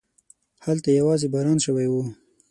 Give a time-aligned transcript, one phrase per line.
[0.65, 1.93] هلته يواځې باران شوی و.